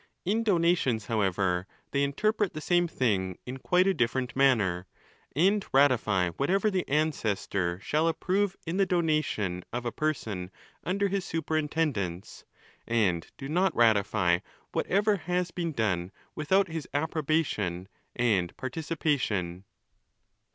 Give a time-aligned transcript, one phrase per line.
[0.25, 4.87] In donations, however, they interpret the same thing in quite a different manner,
[5.35, 10.49] and ratify whatever: the ancestor shall approve in the donation of a person:
[10.83, 11.25] under Ga2 452 ON THE LAWS, his
[12.17, 12.45] superintendence;
[12.87, 14.39] and do not ratify
[14.71, 15.71] whatever has been.
[15.71, 19.65] done without his approbation and participation.